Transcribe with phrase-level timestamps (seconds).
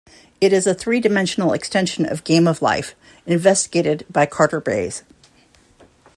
[0.41, 2.95] It is a three-dimensional extension of Game of Life,
[3.27, 5.03] investigated by Carter Bays.